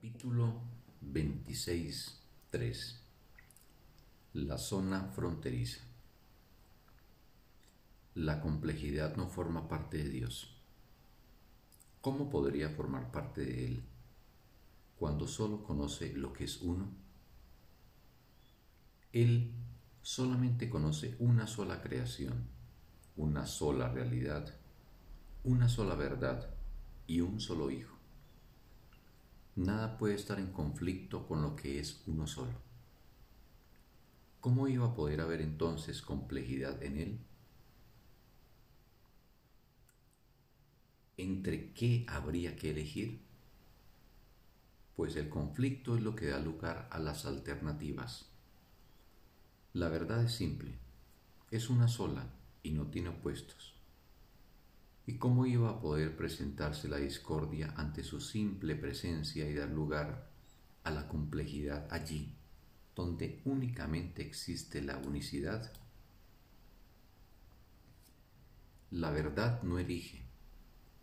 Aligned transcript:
Capítulo 0.00 0.62
26.3 1.12 2.94
La 4.34 4.56
zona 4.56 5.08
fronteriza 5.08 5.80
La 8.14 8.40
complejidad 8.40 9.16
no 9.16 9.26
forma 9.26 9.66
parte 9.66 9.98
de 9.98 10.08
Dios. 10.08 10.54
¿Cómo 12.00 12.30
podría 12.30 12.70
formar 12.70 13.10
parte 13.10 13.44
de 13.44 13.66
Él 13.66 13.82
cuando 15.00 15.26
solo 15.26 15.64
conoce 15.64 16.12
lo 16.12 16.32
que 16.32 16.44
es 16.44 16.62
uno? 16.62 16.86
Él 19.12 19.52
solamente 20.00 20.70
conoce 20.70 21.16
una 21.18 21.48
sola 21.48 21.82
creación, 21.82 22.46
una 23.16 23.46
sola 23.46 23.88
realidad, 23.88 24.54
una 25.42 25.68
sola 25.68 25.96
verdad 25.96 26.48
y 27.08 27.20
un 27.20 27.40
solo 27.40 27.72
Hijo 27.72 27.97
nada 29.58 29.98
puede 29.98 30.14
estar 30.14 30.38
en 30.38 30.52
conflicto 30.52 31.26
con 31.26 31.42
lo 31.42 31.56
que 31.56 31.80
es 31.80 32.02
uno 32.06 32.26
solo. 32.26 32.52
¿Cómo 34.40 34.68
iba 34.68 34.86
a 34.86 34.94
poder 34.94 35.20
haber 35.20 35.40
entonces 35.40 36.00
complejidad 36.00 36.82
en 36.82 36.96
él? 36.98 37.18
¿Entre 41.16 41.72
qué 41.72 42.06
habría 42.08 42.54
que 42.54 42.70
elegir? 42.70 43.20
Pues 44.94 45.16
el 45.16 45.28
conflicto 45.28 45.96
es 45.96 46.02
lo 46.02 46.14
que 46.14 46.26
da 46.26 46.38
lugar 46.38 46.88
a 46.92 47.00
las 47.00 47.26
alternativas. 47.26 48.30
La 49.72 49.88
verdad 49.88 50.22
es 50.24 50.32
simple, 50.32 50.78
es 51.50 51.68
una 51.68 51.88
sola 51.88 52.26
y 52.62 52.70
no 52.70 52.86
tiene 52.86 53.08
opuestos. 53.08 53.77
¿Y 55.08 55.14
cómo 55.14 55.46
iba 55.46 55.70
a 55.70 55.80
poder 55.80 56.18
presentarse 56.18 56.86
la 56.86 56.98
discordia 56.98 57.72
ante 57.78 58.04
su 58.04 58.20
simple 58.20 58.76
presencia 58.76 59.48
y 59.48 59.54
dar 59.54 59.70
lugar 59.70 60.30
a 60.84 60.90
la 60.90 61.08
complejidad 61.08 61.88
allí, 61.90 62.36
donde 62.94 63.40
únicamente 63.46 64.20
existe 64.20 64.82
la 64.82 64.98
unicidad? 64.98 65.72
La 68.90 69.10
verdad 69.10 69.62
no 69.62 69.78
elige, 69.78 70.26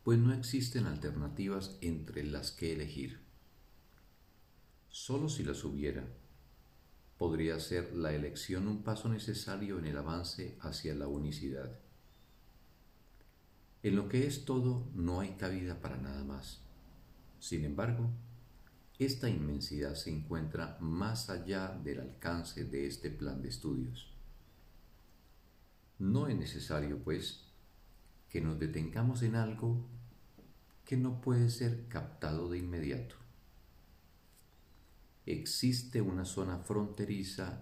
pues 0.03 0.19
no 0.19 0.33
existen 0.33 0.85
alternativas 0.85 1.79
entre 1.81 2.23
las 2.25 2.51
que 2.51 2.73
elegir. 2.73 3.21
Solo 4.87 5.29
si 5.29 5.43
las 5.43 5.63
hubiera, 5.63 6.05
podría 7.17 7.59
ser 7.59 7.95
la 7.95 8.13
elección 8.13 8.67
un 8.67 8.83
paso 8.83 9.09
necesario 9.09 9.79
en 9.79 9.85
el 9.85 9.97
avance 9.97 10.59
hacia 10.61 10.93
la 10.93 11.07
unicidad. 11.07 11.79
En 13.85 13.95
lo 13.95 14.09
que 14.09 14.25
es 14.25 14.45
todo 14.45 14.83
no 14.95 15.19
hay 15.19 15.33
cabida 15.33 15.79
para 15.79 15.97
nada 15.97 16.23
más. 16.23 16.59
Sin 17.39 17.63
embargo, 17.63 18.09
esta 18.97 19.29
inmensidad 19.29 19.93
se 19.93 20.09
encuentra 20.09 20.75
más 20.81 21.29
allá 21.29 21.79
del 21.83 21.99
alcance 21.99 22.65
de 22.65 22.87
este 22.87 23.11
plan 23.11 23.43
de 23.43 23.49
estudios. 23.49 24.11
No 25.99 26.27
es 26.27 26.35
necesario, 26.35 26.97
pues, 27.03 27.43
que 28.27 28.41
nos 28.41 28.57
detengamos 28.57 29.21
en 29.21 29.35
algo 29.35 29.85
que 30.83 30.97
no 30.97 31.21
puede 31.21 31.51
ser 31.51 31.87
captado 31.87 32.49
de 32.49 32.57
inmediato. 32.57 33.13
Existe 35.27 36.01
una 36.01 36.25
zona 36.25 36.57
fronteriza 36.57 37.61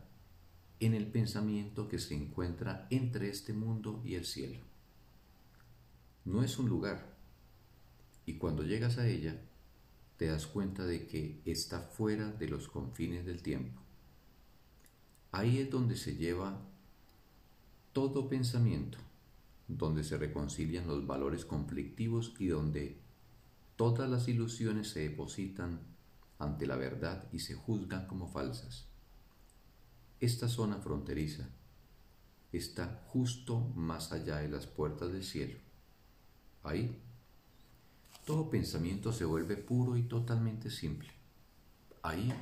en 0.80 0.94
el 0.94 1.08
pensamiento 1.08 1.90
que 1.90 2.00
se 2.00 2.16
encuentra 2.16 2.88
entre 2.92 3.28
este 3.28 3.52
mundo 3.52 4.02
y 4.06 4.16
el 4.16 4.24
cielo 4.24 4.73
no 6.26 6.44
es 6.44 6.58
un 6.58 6.70
lugar. 6.70 7.16
Y 8.26 8.36
cuando 8.36 8.64
llegas 8.64 8.98
a 8.98 9.08
ella, 9.08 9.42
te 10.18 10.28
das 10.28 10.48
cuenta 10.48 10.86
de 10.86 11.06
que 11.06 11.42
está 11.46 11.82
fuera 11.82 12.32
de 12.32 12.48
los 12.48 12.68
confines 12.68 13.26
del 13.26 13.42
tiempo. 13.42 13.82
Ahí 15.32 15.58
es 15.58 15.70
donde 15.70 15.98
se 15.98 16.16
lleva 16.16 16.62
todo 17.92 18.30
pensamiento, 18.30 19.00
donde 19.67 20.04
se 20.04 20.17
reconcilian 20.17 20.88
los 20.88 21.06
valores 21.06 21.44
conflictivos 21.45 22.33
y 22.39 22.48
donde 22.48 23.02
todas 23.76 24.10
las 24.10 24.28
ilusiones 24.28 24.89
se 24.89 25.02
depositan 25.02 25.82
ante 26.39 26.67
la 26.67 26.76
verdad 26.76 27.28
y 27.32 27.39
se 27.39 27.56
juzgan 27.56 28.08
como 28.08 28.28
falsas. 28.28 28.88
Esta 30.20 30.48
zona 30.48 30.78
fronteriza 30.78 31.50
está 32.52 33.04
justo 33.08 33.60
más 33.76 34.12
allá 34.12 34.38
de 34.38 34.48
las 34.48 34.67
puertas 34.67 35.12
del 35.12 35.23
cielo 35.23 35.73
Ahí, 36.64 37.02
todo 38.26 38.50
pensamiento 38.50 39.12
se 39.12 39.26
vuelve 39.26 39.58
puro 39.58 39.98
y 39.98 40.04
totalmente 40.04 40.70
simple. 40.70 41.10
Ahí 42.02 42.34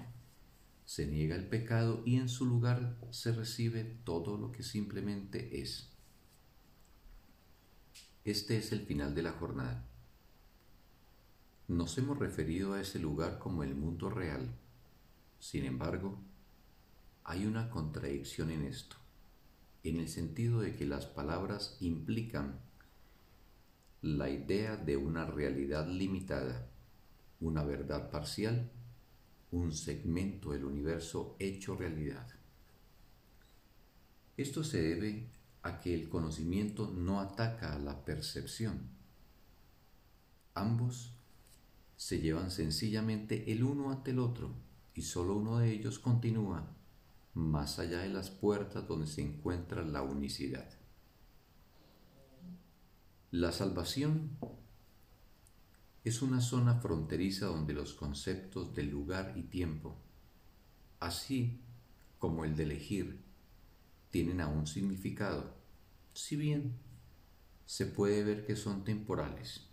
se 0.85 1.07
niega 1.07 1.35
el 1.35 1.47
pecado 1.47 2.03
y 2.05 2.17
en 2.17 2.29
su 2.29 2.45
lugar 2.45 2.97
se 3.09 3.31
recibe 3.31 3.83
todo 4.03 4.37
lo 4.37 4.51
que 4.51 4.61
simplemente 4.61 5.61
es. 5.61 5.89
Este 8.23 8.57
es 8.57 8.71
el 8.71 8.81
final 8.81 9.15
de 9.15 9.23
la 9.23 9.31
jornada. 9.31 9.87
Nos 11.67 11.97
hemos 11.97 12.19
referido 12.19 12.73
a 12.73 12.81
ese 12.81 12.99
lugar 12.99 13.39
como 13.39 13.63
el 13.63 13.73
mundo 13.73 14.09
real. 14.09 14.53
Sin 15.39 15.65
embargo, 15.65 16.19
hay 17.23 17.45
una 17.45 17.69
contradicción 17.69 18.51
en 18.51 18.65
esto, 18.65 18.97
en 19.83 19.99
el 19.99 20.09
sentido 20.09 20.59
de 20.59 20.75
que 20.75 20.85
las 20.85 21.07
palabras 21.07 21.77
implican 21.79 22.59
la 24.01 24.29
idea 24.29 24.77
de 24.77 24.97
una 24.97 25.25
realidad 25.25 25.87
limitada, 25.87 26.67
una 27.39 27.63
verdad 27.63 28.09
parcial, 28.09 28.71
un 29.51 29.73
segmento 29.73 30.51
del 30.51 30.65
universo 30.65 31.35
hecho 31.37 31.75
realidad. 31.75 32.27
Esto 34.37 34.63
se 34.63 34.81
debe 34.81 35.29
a 35.61 35.79
que 35.79 35.93
el 35.93 36.09
conocimiento 36.09 36.89
no 36.89 37.19
ataca 37.19 37.75
a 37.75 37.79
la 37.79 38.03
percepción. 38.03 38.89
Ambos 40.55 41.13
se 41.95 42.19
llevan 42.19 42.49
sencillamente 42.49 43.51
el 43.51 43.63
uno 43.63 43.91
ante 43.91 44.11
el 44.11 44.19
otro 44.19 44.51
y 44.95 45.03
solo 45.03 45.35
uno 45.37 45.59
de 45.59 45.71
ellos 45.71 45.99
continúa 45.99 46.75
más 47.35 47.77
allá 47.77 47.99
de 47.99 48.09
las 48.09 48.31
puertas 48.31 48.87
donde 48.87 49.05
se 49.05 49.21
encuentra 49.21 49.83
la 49.83 50.01
unicidad. 50.01 50.80
La 53.33 53.53
salvación 53.53 54.37
es 56.03 56.21
una 56.21 56.41
zona 56.41 56.81
fronteriza 56.81 57.45
donde 57.45 57.71
los 57.71 57.93
conceptos 57.93 58.75
de 58.75 58.83
lugar 58.83 59.35
y 59.37 59.43
tiempo, 59.43 59.95
así 60.99 61.61
como 62.19 62.43
el 62.43 62.57
de 62.57 62.63
elegir, 62.63 63.21
tienen 64.09 64.41
aún 64.41 64.67
significado, 64.67 65.55
si 66.13 66.35
bien 66.35 66.73
se 67.65 67.85
puede 67.85 68.21
ver 68.25 68.45
que 68.45 68.57
son 68.57 68.83
temporales, 68.83 69.65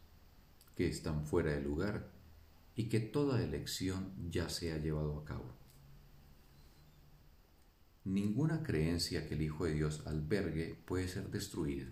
que 0.76 0.86
están 0.86 1.26
fuera 1.26 1.50
de 1.50 1.60
lugar 1.60 2.12
y 2.76 2.88
que 2.88 3.00
toda 3.00 3.42
elección 3.42 4.30
ya 4.30 4.48
se 4.50 4.72
ha 4.72 4.78
llevado 4.78 5.18
a 5.18 5.24
cabo. 5.24 5.52
Ninguna 8.04 8.62
creencia 8.62 9.26
que 9.26 9.34
el 9.34 9.42
Hijo 9.42 9.64
de 9.64 9.74
Dios 9.74 10.06
albergue 10.06 10.80
puede 10.86 11.08
ser 11.08 11.28
destruida 11.32 11.90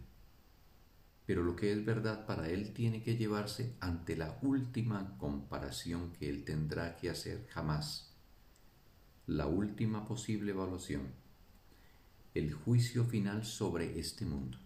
pero 1.26 1.42
lo 1.42 1.56
que 1.56 1.72
es 1.72 1.84
verdad 1.84 2.24
para 2.24 2.48
él 2.48 2.72
tiene 2.72 3.02
que 3.02 3.16
llevarse 3.16 3.74
ante 3.80 4.16
la 4.16 4.38
última 4.42 5.18
comparación 5.18 6.12
que 6.12 6.30
él 6.30 6.44
tendrá 6.44 6.96
que 6.96 7.10
hacer 7.10 7.48
jamás, 7.48 8.14
la 9.26 9.48
última 9.48 10.06
posible 10.06 10.52
evaluación, 10.52 11.12
el 12.32 12.52
juicio 12.52 13.04
final 13.04 13.44
sobre 13.44 13.98
este 13.98 14.24
mundo. 14.24 14.58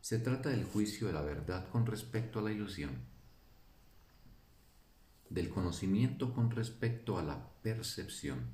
Se 0.00 0.18
trata 0.18 0.50
del 0.50 0.64
juicio 0.64 1.06
de 1.06 1.12
la 1.12 1.22
verdad 1.22 1.68
con 1.68 1.86
respecto 1.86 2.40
a 2.40 2.42
la 2.42 2.50
ilusión, 2.50 2.90
del 5.30 5.50
conocimiento 5.50 6.34
con 6.34 6.50
respecto 6.50 7.16
a 7.18 7.22
la 7.22 7.48
percepción. 7.62 8.46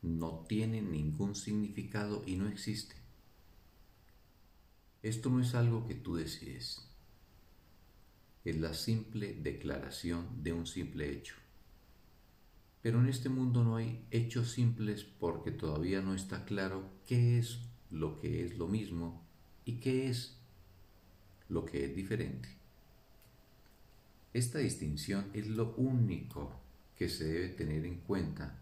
No 0.00 0.44
tiene 0.48 0.80
ningún 0.80 1.34
significado 1.34 2.22
y 2.26 2.36
no 2.36 2.48
existe 2.48 2.99
esto 5.02 5.30
no 5.30 5.40
es 5.40 5.54
algo 5.54 5.86
que 5.86 5.94
tú 5.94 6.16
decides, 6.16 6.86
es 8.44 8.60
la 8.60 8.74
simple 8.74 9.34
declaración 9.34 10.42
de 10.42 10.52
un 10.52 10.66
simple 10.66 11.10
hecho. 11.10 11.34
Pero 12.82 13.00
en 13.00 13.08
este 13.08 13.28
mundo 13.28 13.62
no 13.62 13.76
hay 13.76 14.04
hechos 14.10 14.52
simples 14.52 15.04
porque 15.04 15.50
todavía 15.50 16.00
no 16.00 16.14
está 16.14 16.44
claro 16.44 16.90
qué 17.06 17.38
es 17.38 17.60
lo 17.90 18.18
que 18.18 18.44
es 18.44 18.56
lo 18.56 18.68
mismo 18.68 19.22
y 19.64 19.80
qué 19.80 20.08
es 20.08 20.38
lo 21.48 21.64
que 21.66 21.84
es 21.84 21.94
diferente. 21.94 22.48
Esta 24.32 24.58
distinción 24.58 25.30
es 25.34 25.48
lo 25.48 25.74
único 25.76 26.52
que 26.96 27.08
se 27.08 27.24
debe 27.24 27.48
tener 27.48 27.84
en 27.84 27.96
cuenta 27.96 28.58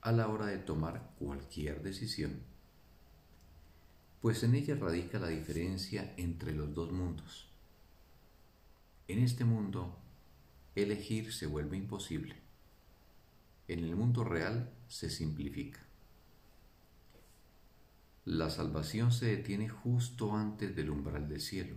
a 0.00 0.12
la 0.12 0.28
hora 0.28 0.46
de 0.46 0.58
tomar 0.58 1.14
cualquier 1.18 1.82
decisión 1.82 2.40
pues 4.20 4.42
en 4.42 4.54
ella 4.54 4.74
radica 4.74 5.18
la 5.18 5.28
diferencia 5.28 6.14
entre 6.16 6.52
los 6.52 6.74
dos 6.74 6.92
mundos. 6.92 7.48
En 9.08 9.20
este 9.20 9.44
mundo 9.44 9.98
elegir 10.74 11.32
se 11.32 11.46
vuelve 11.46 11.76
imposible. 11.76 12.36
En 13.66 13.84
el 13.84 13.96
mundo 13.96 14.24
real 14.24 14.70
se 14.88 15.10
simplifica. 15.10 15.80
La 18.24 18.50
salvación 18.50 19.12
se 19.12 19.26
detiene 19.26 19.68
justo 19.68 20.36
antes 20.36 20.76
del 20.76 20.90
umbral 20.90 21.28
del 21.28 21.40
cielo, 21.40 21.76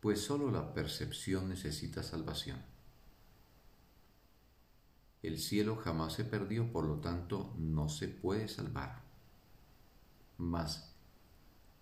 pues 0.00 0.20
sólo 0.20 0.50
la 0.50 0.74
percepción 0.74 1.48
necesita 1.48 2.02
salvación. 2.02 2.58
El 5.22 5.38
cielo 5.38 5.76
jamás 5.76 6.14
se 6.14 6.24
perdió, 6.24 6.72
por 6.72 6.84
lo 6.84 6.96
tanto 6.96 7.54
no 7.56 7.88
se 7.88 8.08
puede 8.08 8.48
salvar. 8.48 9.11
Mas, 10.36 10.94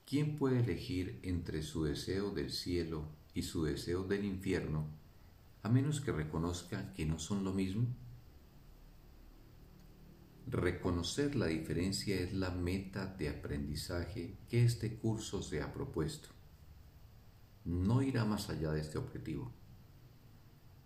¿quién 0.04 0.36
puede 0.36 0.60
elegir 0.60 1.20
entre 1.22 1.62
su 1.62 1.84
deseo 1.84 2.30
del 2.30 2.50
cielo 2.50 3.08
y 3.34 3.42
su 3.42 3.64
deseo 3.64 4.04
del 4.04 4.24
infierno, 4.24 4.88
a 5.62 5.68
menos 5.68 6.00
que 6.00 6.12
reconozca 6.12 6.92
que 6.92 7.06
no 7.06 7.18
son 7.18 7.44
lo 7.44 7.52
mismo? 7.52 7.86
Reconocer 10.46 11.36
la 11.36 11.46
diferencia 11.46 12.18
es 12.20 12.32
la 12.32 12.50
meta 12.50 13.06
de 13.06 13.28
aprendizaje 13.28 14.36
que 14.48 14.64
este 14.64 14.96
curso 14.96 15.42
se 15.42 15.62
ha 15.62 15.72
propuesto. 15.72 16.28
No 17.64 18.02
irá 18.02 18.24
más 18.24 18.50
allá 18.50 18.72
de 18.72 18.80
este 18.80 18.98
objetivo. 18.98 19.52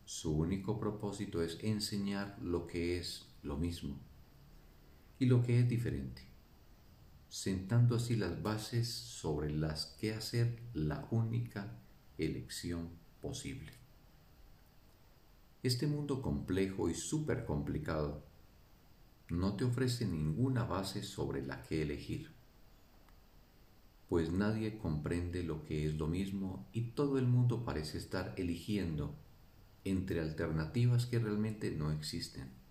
Su 0.04 0.36
único 0.36 0.78
propósito 0.78 1.42
es 1.42 1.58
enseñar 1.62 2.36
lo 2.42 2.66
que 2.66 2.98
es 2.98 3.26
lo 3.42 3.56
mismo 3.56 3.98
y 5.18 5.26
lo 5.26 5.42
que 5.42 5.60
es 5.60 5.68
diferente, 5.68 6.22
sentando 7.34 7.96
así 7.96 8.14
las 8.14 8.44
bases 8.44 8.88
sobre 8.88 9.50
las 9.50 9.86
que 9.98 10.14
hacer 10.14 10.56
la 10.72 11.08
única 11.10 11.80
elección 12.16 12.90
posible. 13.20 13.72
Este 15.64 15.88
mundo 15.88 16.22
complejo 16.22 16.88
y 16.88 16.94
súper 16.94 17.44
complicado 17.44 18.22
no 19.30 19.56
te 19.56 19.64
ofrece 19.64 20.06
ninguna 20.06 20.62
base 20.62 21.02
sobre 21.02 21.44
la 21.44 21.60
que 21.62 21.82
elegir, 21.82 22.30
pues 24.08 24.30
nadie 24.30 24.78
comprende 24.78 25.42
lo 25.42 25.64
que 25.64 25.86
es 25.86 25.96
lo 25.96 26.06
mismo 26.06 26.68
y 26.72 26.92
todo 26.92 27.18
el 27.18 27.26
mundo 27.26 27.64
parece 27.64 27.98
estar 27.98 28.32
eligiendo 28.36 29.12
entre 29.82 30.20
alternativas 30.20 31.06
que 31.06 31.18
realmente 31.18 31.72
no 31.72 31.90
existen. 31.90 32.63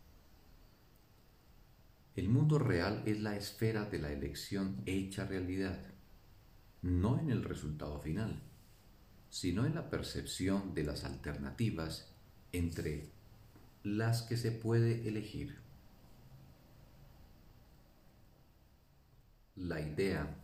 El 2.15 2.29
mundo 2.29 2.59
real 2.59 3.01
es 3.07 3.19
la 3.21 3.35
esfera 3.35 3.85
de 3.85 3.97
la 3.97 4.11
elección 4.11 4.83
hecha 4.85 5.25
realidad, 5.25 5.81
no 6.83 7.19
en 7.19 7.31
el 7.31 7.43
resultado 7.43 7.99
final, 7.99 8.39
sino 9.31 9.65
en 9.65 9.73
la 9.73 9.89
percepción 9.89 10.75
de 10.75 10.83
las 10.83 11.05
alternativas 11.05 12.13
entre 12.51 13.09
las 13.81 14.21
que 14.21 14.37
se 14.37 14.51
puede 14.51 15.07
elegir. 15.07 15.57
La 19.55 19.81
idea 19.81 20.35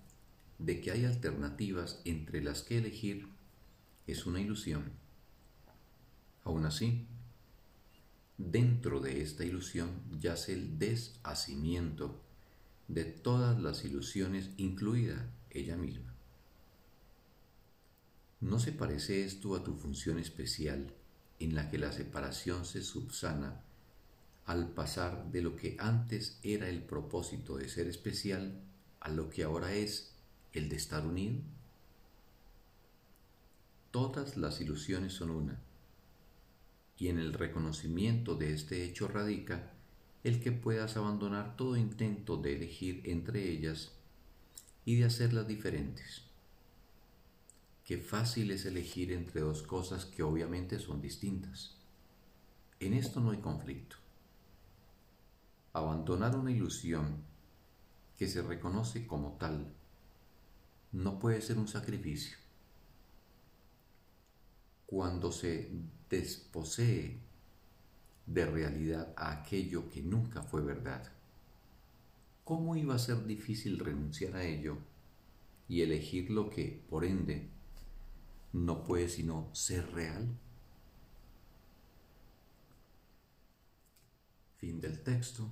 de 0.58 0.82
que 0.82 0.90
hay 0.90 1.06
alternativas 1.06 2.02
entre 2.04 2.42
las 2.42 2.64
que 2.64 2.80
elegir 2.80 3.28
es 4.08 4.26
una 4.26 4.42
ilusión. 4.42 4.92
Aún 6.44 6.66
así, 6.66 7.06
dentro 8.40 9.02
de 9.02 9.22
esta 9.22 9.44
ilusión 9.44 10.02
yace 10.18 10.54
el 10.54 10.80
deshacimiento 10.80 12.24
de 12.88 13.04
todas 13.04 13.62
las 13.62 13.84
ilusiones, 13.84 14.50
incluida 14.58 15.30
ella 15.52 15.76
misma. 15.76 16.16
¿No 18.40 18.58
se 18.58 18.72
parece 18.72 19.26
esto 19.26 19.56
a 19.56 19.64
tu 19.64 19.76
función 19.76 20.18
especial 20.18 20.94
en 21.40 21.54
la 21.54 21.70
que 21.70 21.78
la 21.78 21.92
separación 21.92 22.66
se 22.66 22.82
subsana 22.82 23.62
al 24.46 24.70
pasar 24.70 25.32
de 25.32 25.42
lo 25.42 25.58
que 25.58 25.76
antes 25.78 26.40
era 26.42 26.70
el 26.70 26.82
propósito 26.82 27.58
de 27.58 27.68
ser 27.68 27.88
especial 27.88 28.62
a 29.02 29.10
lo 29.10 29.30
que 29.30 29.44
ahora 29.44 29.74
es 29.74 30.16
el 30.54 30.70
de 30.70 30.78
estar 30.78 31.06
unido? 31.06 31.42
Todas 33.92 34.38
las 34.38 34.62
ilusiones 34.62 35.14
son 35.14 35.32
una, 35.32 35.60
y 37.00 37.08
en 37.08 37.18
el 37.18 37.34
reconocimiento 37.34 38.36
de 38.36 38.54
este 38.54 38.84
hecho 38.84 39.08
radica 39.08 39.72
el 40.24 40.42
que 40.44 40.52
puedas 40.52 40.98
abandonar 40.98 41.56
todo 41.56 41.78
intento 41.78 42.36
de 42.36 42.58
elegir 42.58 43.02
entre 43.06 43.50
ellas 43.50 43.94
y 44.84 44.98
de 44.98 45.06
hacerlas 45.06 45.48
diferentes. 45.48 46.24
Qué 47.86 47.98
fácil 47.98 48.52
es 48.52 48.66
elegir 48.66 49.14
entre 49.14 49.42
dos 49.42 49.64
cosas 49.64 50.06
que 50.06 50.24
obviamente 50.24 50.78
son 50.78 51.02
distintas. 51.02 51.78
En 52.82 52.94
esto 52.94 53.22
no 53.22 53.32
hay 53.32 53.40
conflicto. 53.40 53.96
Abandonar 55.72 56.36
una 56.36 56.52
ilusión 56.52 57.24
que 58.18 58.28
se 58.28 58.42
reconoce 58.42 59.08
como 59.08 59.38
tal 59.38 59.74
no 60.92 61.18
puede 61.18 61.42
ser 61.42 61.58
un 61.58 61.70
sacrificio. 61.70 62.38
Cuando 64.86 65.32
se 65.32 65.72
desposee 66.10 67.18
de 68.26 68.46
realidad 68.46 69.14
a 69.16 69.32
aquello 69.32 69.90
que 69.90 70.02
nunca 70.02 70.44
fue 70.44 70.62
verdad, 70.62 71.04
¿cómo 72.44 72.76
iba 72.76 72.96
a 72.96 73.00
ser 73.00 73.26
difícil 73.26 73.80
renunciar 73.80 74.36
a 74.36 74.44
ello 74.44 74.78
y 75.68 75.82
elegir 75.82 76.30
lo 76.30 76.50
que, 76.50 76.84
por 76.90 77.06
ende, 77.06 77.50
no 78.54 78.84
puede 78.84 79.08
sino 79.10 79.50
ser 79.54 79.92
real? 79.94 80.28
Fin 84.58 84.82
del 84.82 85.02
texto 85.04 85.48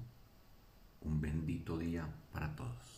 un 1.01 1.21
bendito 1.21 1.77
día 1.77 2.07
para 2.31 2.55
todos. 2.55 2.96